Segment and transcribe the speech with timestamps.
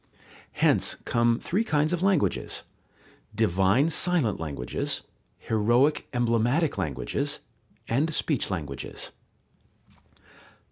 [0.53, 2.63] Hence come three kinds of languages:
[3.35, 5.03] divine silent languages,
[5.37, 7.41] heroic emblematic languages,
[7.87, 9.11] and speech languages.